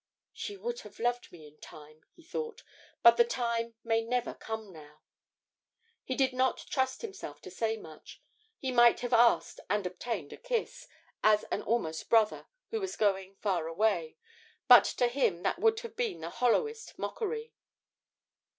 [0.33, 2.63] 'She would have loved me in time,' he thought;
[3.03, 5.03] 'but the time may never come now.'
[6.03, 8.19] He did not trust himself to say much:
[8.57, 10.87] he might have asked and obtained a kiss,
[11.23, 14.17] as an almost brother who was going far away,
[14.67, 17.53] but to him that would have been the hollowest mockery.